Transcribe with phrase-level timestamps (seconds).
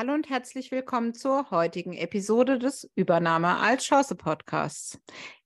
[0.00, 4.98] Hallo und herzlich willkommen zur heutigen Episode des Übernahme als Chance Podcasts.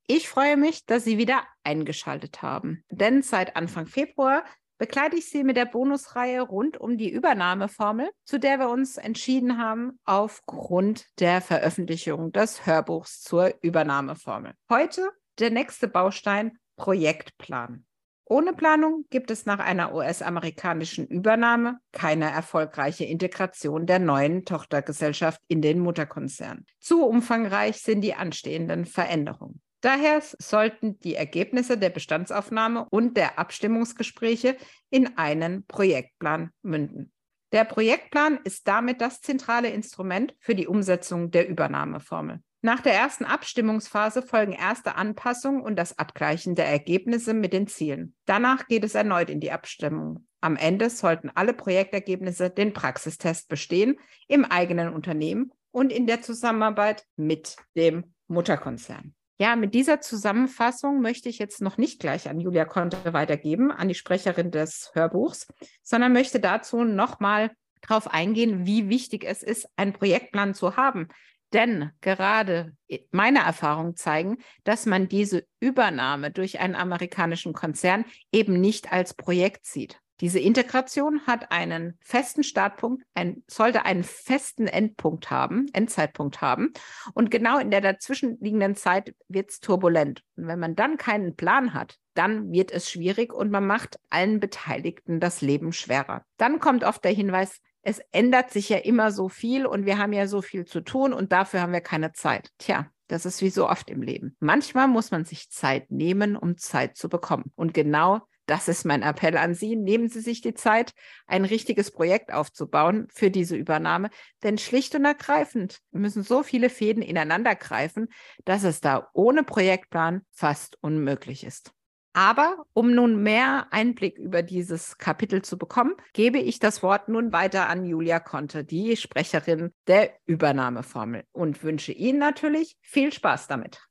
[0.06, 4.44] Ich freue mich, dass Sie wieder eingeschaltet haben, denn seit Anfang Februar
[4.78, 9.58] begleite ich Sie mit der Bonusreihe rund um die Übernahmeformel, zu der wir uns entschieden
[9.58, 14.52] haben aufgrund der Veröffentlichung des Hörbuchs zur Übernahmeformel.
[14.70, 15.10] Heute
[15.40, 17.84] der nächste Baustein Projektplan.
[18.26, 25.60] Ohne Planung gibt es nach einer US-amerikanischen Übernahme keine erfolgreiche Integration der neuen Tochtergesellschaft in
[25.60, 26.64] den Mutterkonzern.
[26.80, 29.60] Zu umfangreich sind die anstehenden Veränderungen.
[29.82, 34.56] Daher sollten die Ergebnisse der Bestandsaufnahme und der Abstimmungsgespräche
[34.88, 37.12] in einen Projektplan münden.
[37.52, 42.40] Der Projektplan ist damit das zentrale Instrument für die Umsetzung der Übernahmeformel.
[42.64, 48.14] Nach der ersten Abstimmungsphase folgen erste Anpassungen und das Abgleichen der Ergebnisse mit den Zielen.
[48.24, 50.26] Danach geht es erneut in die Abstimmung.
[50.40, 53.98] Am Ende sollten alle Projektergebnisse den Praxistest bestehen
[54.28, 59.14] im eigenen Unternehmen und in der Zusammenarbeit mit dem Mutterkonzern.
[59.36, 63.88] Ja, mit dieser Zusammenfassung möchte ich jetzt noch nicht gleich an Julia Conte weitergeben, an
[63.88, 65.48] die Sprecherin des Hörbuchs,
[65.82, 67.50] sondern möchte dazu nochmal
[67.82, 71.08] darauf eingehen, wie wichtig es ist, einen Projektplan zu haben.
[71.54, 72.76] Denn gerade
[73.12, 79.64] meine Erfahrungen zeigen, dass man diese Übernahme durch einen amerikanischen Konzern eben nicht als Projekt
[79.64, 80.00] sieht.
[80.20, 86.72] Diese Integration hat einen festen Startpunkt, ein, sollte einen festen Endpunkt haben, Endzeitpunkt haben.
[87.14, 90.22] Und genau in der dazwischenliegenden Zeit wird es turbulent.
[90.36, 94.38] Und wenn man dann keinen Plan hat, dann wird es schwierig und man macht allen
[94.38, 96.24] Beteiligten das Leben schwerer.
[96.36, 100.12] Dann kommt oft der Hinweis, es ändert sich ja immer so viel und wir haben
[100.12, 102.50] ja so viel zu tun und dafür haben wir keine Zeit.
[102.58, 104.36] Tja, das ist wie so oft im Leben.
[104.40, 107.52] Manchmal muss man sich Zeit nehmen, um Zeit zu bekommen.
[107.54, 109.76] Und genau das ist mein Appell an Sie.
[109.76, 110.92] Nehmen Sie sich die Zeit,
[111.26, 114.10] ein richtiges Projekt aufzubauen für diese Übernahme.
[114.42, 118.08] Denn schlicht und ergreifend müssen so viele Fäden ineinander greifen,
[118.44, 121.72] dass es da ohne Projektplan fast unmöglich ist.
[122.16, 127.32] Aber um nun mehr Einblick über dieses Kapitel zu bekommen, gebe ich das Wort nun
[127.32, 133.82] weiter an Julia Conte, die Sprecherin der Übernahmeformel, und wünsche Ihnen natürlich viel Spaß damit.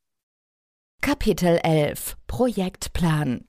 [1.01, 3.45] Kapitel 11 Projektplan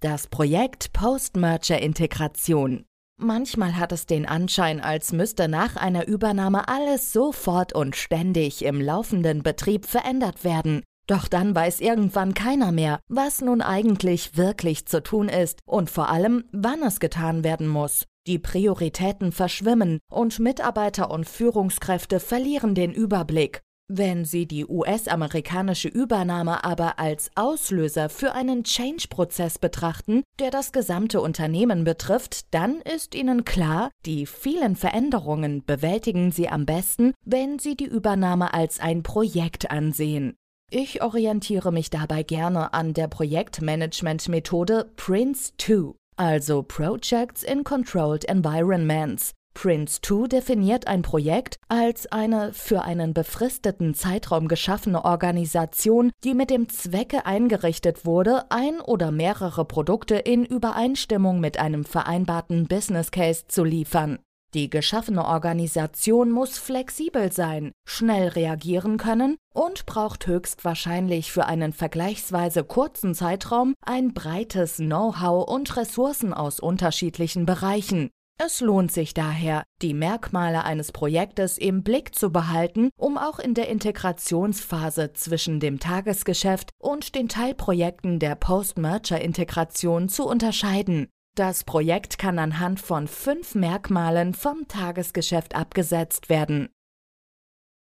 [0.00, 2.86] Das Projekt Post-Merger-Integration.
[3.16, 8.80] Manchmal hat es den Anschein, als müsste nach einer Übernahme alles sofort und ständig im
[8.80, 10.82] laufenden Betrieb verändert werden.
[11.06, 16.08] Doch dann weiß irgendwann keiner mehr, was nun eigentlich wirklich zu tun ist und vor
[16.08, 18.04] allem, wann es getan werden muss.
[18.26, 23.60] Die Prioritäten verschwimmen und Mitarbeiter und Führungskräfte verlieren den Überblick.
[23.86, 31.20] Wenn Sie die US-amerikanische Übernahme aber als Auslöser für einen Change-Prozess betrachten, der das gesamte
[31.20, 37.76] Unternehmen betrifft, dann ist Ihnen klar, die vielen Veränderungen bewältigen Sie am besten, wenn Sie
[37.76, 40.34] die Übernahme als ein Projekt ansehen.
[40.70, 49.34] Ich orientiere mich dabei gerne an der Projektmanagement-Methode PRINCE2, also Projects in Controlled Environments.
[49.56, 56.68] PRINCE2 definiert ein Projekt als eine für einen befristeten Zeitraum geschaffene Organisation, die mit dem
[56.68, 63.62] Zwecke eingerichtet wurde, ein oder mehrere Produkte in Übereinstimmung mit einem vereinbarten Business Case zu
[63.62, 64.18] liefern.
[64.54, 72.62] Die geschaffene Organisation muss flexibel sein, schnell reagieren können und braucht höchstwahrscheinlich für einen vergleichsweise
[72.62, 78.10] kurzen Zeitraum ein breites Know-how und Ressourcen aus unterschiedlichen Bereichen.
[78.36, 83.54] Es lohnt sich daher, die Merkmale eines Projektes im Blick zu behalten, um auch in
[83.54, 91.08] der Integrationsphase zwischen dem Tagesgeschäft und den Teilprojekten der Post-Merger-Integration zu unterscheiden.
[91.36, 96.68] Das Projekt kann anhand von fünf Merkmalen vom Tagesgeschäft abgesetzt werden.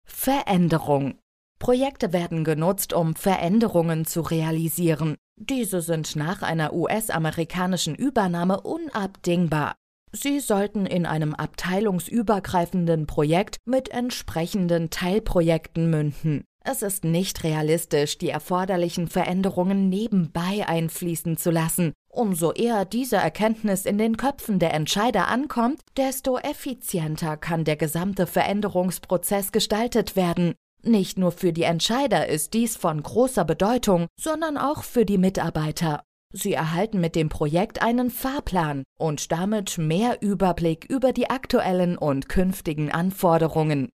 [0.04, 1.18] Veränderung.
[1.58, 5.16] Projekte werden genutzt, um Veränderungen zu realisieren.
[5.36, 9.76] Diese sind nach einer US-amerikanischen Übernahme unabdingbar.
[10.12, 16.44] Sie sollten in einem abteilungsübergreifenden Projekt mit entsprechenden Teilprojekten münden.
[16.70, 21.94] Es ist nicht realistisch, die erforderlichen Veränderungen nebenbei einfließen zu lassen.
[22.10, 28.26] Umso eher diese Erkenntnis in den Köpfen der Entscheider ankommt, desto effizienter kann der gesamte
[28.26, 30.56] Veränderungsprozess gestaltet werden.
[30.82, 36.02] Nicht nur für die Entscheider ist dies von großer Bedeutung, sondern auch für die Mitarbeiter.
[36.34, 42.28] Sie erhalten mit dem Projekt einen Fahrplan und damit mehr Überblick über die aktuellen und
[42.28, 43.88] künftigen Anforderungen.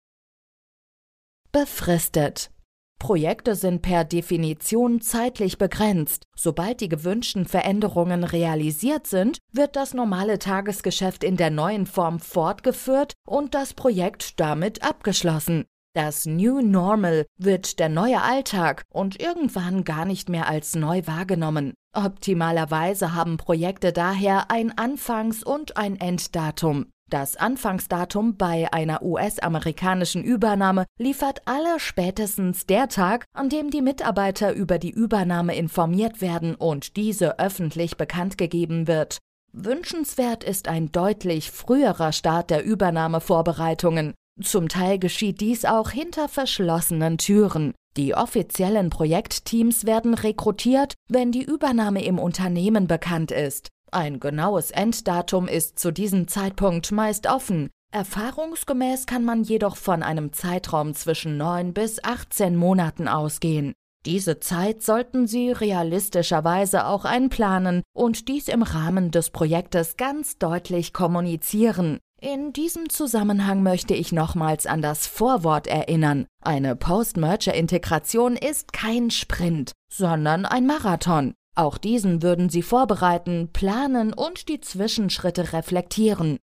[1.52, 2.50] Befristet.
[2.98, 6.24] Projekte sind per Definition zeitlich begrenzt.
[6.36, 13.14] Sobald die gewünschten Veränderungen realisiert sind, wird das normale Tagesgeschäft in der neuen Form fortgeführt
[13.26, 15.64] und das Projekt damit abgeschlossen.
[15.94, 21.74] Das New Normal wird der neue Alltag und irgendwann gar nicht mehr als neu wahrgenommen.
[21.92, 26.86] Optimalerweise haben Projekte daher ein Anfangs- und ein Enddatum.
[27.10, 34.54] Das Anfangsdatum bei einer US-amerikanischen Übernahme liefert alle spätestens der Tag, an dem die Mitarbeiter
[34.54, 39.18] über die Übernahme informiert werden und diese öffentlich bekannt gegeben wird.
[39.52, 44.14] Wünschenswert ist ein deutlich früherer Start der Übernahmevorbereitungen.
[44.42, 47.72] Zum Teil geschieht dies auch hinter verschlossenen Türen.
[47.96, 53.68] Die offiziellen Projektteams werden rekrutiert, wenn die Übernahme im Unternehmen bekannt ist.
[53.94, 57.70] Ein genaues Enddatum ist zu diesem Zeitpunkt meist offen.
[57.92, 63.72] Erfahrungsgemäß kann man jedoch von einem Zeitraum zwischen 9 bis 18 Monaten ausgehen.
[64.04, 70.92] Diese Zeit sollten Sie realistischerweise auch einplanen und dies im Rahmen des Projektes ganz deutlich
[70.92, 72.00] kommunizieren.
[72.20, 76.26] In diesem Zusammenhang möchte ich nochmals an das Vorwort erinnern.
[76.42, 81.34] Eine Post-Merger-Integration ist kein Sprint, sondern ein Marathon.
[81.56, 86.38] Auch diesen würden Sie vorbereiten, planen und die Zwischenschritte reflektieren.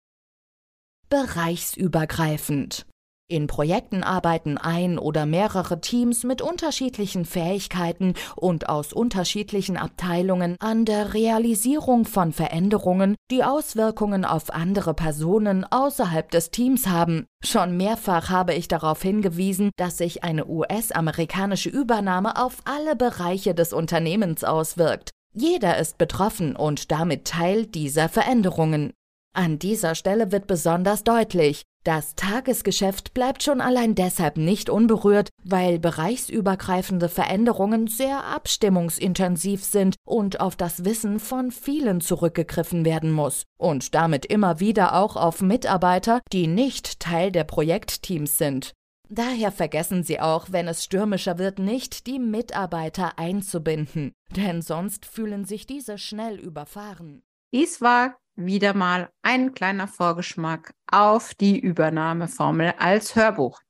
[1.08, 2.86] Bereichsübergreifend.
[3.30, 10.84] In Projekten arbeiten ein oder mehrere Teams mit unterschiedlichen Fähigkeiten und aus unterschiedlichen Abteilungen an
[10.84, 17.26] der Realisierung von Veränderungen, die Auswirkungen auf andere Personen außerhalb des Teams haben.
[17.44, 23.72] Schon mehrfach habe ich darauf hingewiesen, dass sich eine US-amerikanische Übernahme auf alle Bereiche des
[23.72, 25.10] Unternehmens auswirkt.
[25.32, 28.92] Jeder ist betroffen und damit Teil dieser Veränderungen.
[29.32, 35.78] An dieser Stelle wird besonders deutlich, das Tagesgeschäft bleibt schon allein deshalb nicht unberührt, weil
[35.78, 43.94] bereichsübergreifende Veränderungen sehr abstimmungsintensiv sind und auf das Wissen von vielen zurückgegriffen werden muss und
[43.94, 48.72] damit immer wieder auch auf Mitarbeiter, die nicht Teil der Projektteams sind.
[49.08, 55.46] Daher vergessen Sie auch, wenn es stürmischer wird, nicht die Mitarbeiter einzubinden, denn sonst fühlen
[55.46, 57.22] sich diese schnell überfahren.
[57.52, 63.60] Dies war wieder mal ein kleiner Vorgeschmack auf die Übernahmeformel als Hörbuch.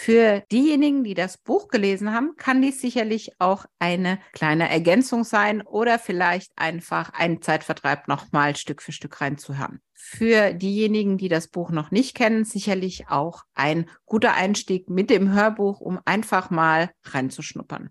[0.00, 5.62] Für diejenigen, die das Buch gelesen haben, kann dies sicherlich auch eine kleine Ergänzung sein
[5.62, 9.80] oder vielleicht einfach ein Zeitvertreib nochmal Stück für Stück reinzuhören.
[9.94, 15.32] Für diejenigen, die das Buch noch nicht kennen, sicherlich auch ein guter Einstieg mit dem
[15.32, 17.90] Hörbuch, um einfach mal reinzuschnuppern.